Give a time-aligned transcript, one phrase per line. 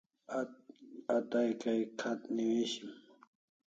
[1.15, 2.89] A tay kay kh'at newishim